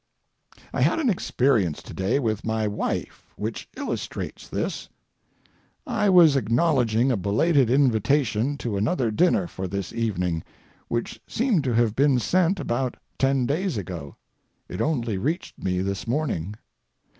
[0.73, 4.89] I had an experience to day with my wife which illustrates this.
[5.85, 10.43] I was acknowledging a belated invitation to another dinner for this evening,
[10.87, 14.15] which seemed to have been sent about ten days ago.
[14.67, 16.55] It only reached me this morning.